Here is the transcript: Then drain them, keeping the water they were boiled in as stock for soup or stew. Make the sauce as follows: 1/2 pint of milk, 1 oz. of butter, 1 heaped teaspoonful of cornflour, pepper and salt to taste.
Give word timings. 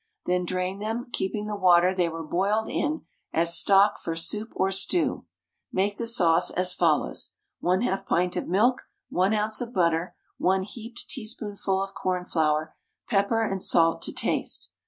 Then 0.25 0.45
drain 0.45 0.79
them, 0.79 1.11
keeping 1.13 1.45
the 1.45 1.55
water 1.55 1.93
they 1.93 2.09
were 2.09 2.25
boiled 2.25 2.67
in 2.67 3.03
as 3.33 3.55
stock 3.55 3.99
for 3.99 4.15
soup 4.15 4.51
or 4.55 4.71
stew. 4.71 5.25
Make 5.71 5.97
the 5.99 6.07
sauce 6.07 6.49
as 6.49 6.73
follows: 6.73 7.35
1/2 7.61 8.07
pint 8.07 8.35
of 8.35 8.47
milk, 8.47 8.87
1 9.09 9.35
oz. 9.35 9.61
of 9.61 9.73
butter, 9.75 10.15
1 10.39 10.63
heaped 10.63 11.07
teaspoonful 11.07 11.83
of 11.83 11.93
cornflour, 11.93 12.73
pepper 13.07 13.43
and 13.43 13.61
salt 13.61 14.01
to 14.01 14.11
taste. 14.11 14.71